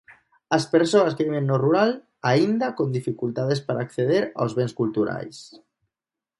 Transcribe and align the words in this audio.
As 0.57 0.63
persoas 0.75 1.15
que 1.15 1.27
viven 1.27 1.45
no 1.47 1.57
rural, 1.65 1.91
aínda 2.31 2.67
con 2.77 2.87
dificultades 2.97 3.59
para 3.67 3.83
acceder 3.85 4.23
aos 4.39 4.51
bens 4.57 4.73
culturais. 4.79 5.35